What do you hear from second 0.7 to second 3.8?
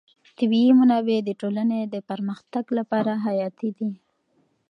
منابع د ټولنې د پرمختګ لپاره حیاتي